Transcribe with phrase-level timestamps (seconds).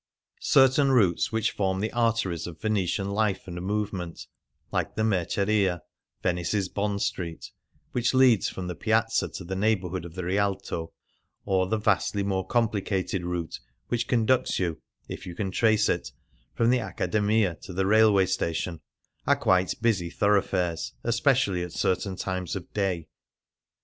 [0.41, 4.25] Certain routes which form the arteries ot Venetian life and movement,
[4.71, 5.81] like the Merceria—
[6.23, 7.51] Venice's Bond Street—
[7.91, 10.91] which leads from the Piazza to the neighbourhood of the Rialto;
[11.45, 13.59] 'or the vastly more complicated route
[13.89, 16.11] which conducts you (if you can trace it)
[16.55, 18.81] from the Accademia to the railway station,
[19.27, 23.07] are quite busy thorough fares, especially at certain times of day.